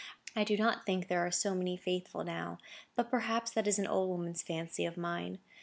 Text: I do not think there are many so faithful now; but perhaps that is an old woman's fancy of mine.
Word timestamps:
I 0.35 0.43
do 0.43 0.57
not 0.57 0.83
think 0.83 1.09
there 1.09 1.19
are 1.23 1.53
many 1.53 1.77
so 1.77 1.83
faithful 1.83 2.23
now; 2.23 2.57
but 2.95 3.11
perhaps 3.11 3.51
that 3.51 3.67
is 3.67 3.77
an 3.77 3.85
old 3.85 4.09
woman's 4.09 4.41
fancy 4.41 4.83
of 4.83 4.97
mine. 4.97 5.37